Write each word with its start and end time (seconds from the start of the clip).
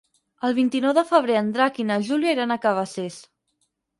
El 0.47 0.53
vint-i-nou 0.59 0.93
de 0.99 1.03
febrer 1.09 1.35
en 1.41 1.51
Drac 1.57 1.77
i 1.83 1.85
na 1.91 1.99
Júlia 2.09 2.33
iran 2.37 2.53
a 2.55 2.59
Cabacés. 2.65 3.21